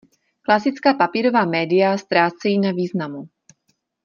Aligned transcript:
Klasická 0.41 0.93
papírová 0.93 1.45
média 1.45 1.93
ztrácejí 1.97 2.59
na 2.59 2.71
významu. 2.71 3.27